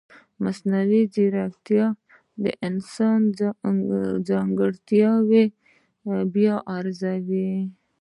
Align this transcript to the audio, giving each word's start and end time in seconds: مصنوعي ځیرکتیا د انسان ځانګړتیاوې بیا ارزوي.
مصنوعي 0.43 1.01
ځیرکتیا 1.13 1.85
د 2.43 2.45
انسان 2.67 3.19
ځانګړتیاوې 4.27 5.45
بیا 6.33 6.55
ارزوي. 6.77 7.53